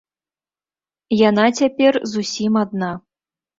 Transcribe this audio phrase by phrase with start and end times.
[1.29, 2.93] Яна цяпер зусім адна.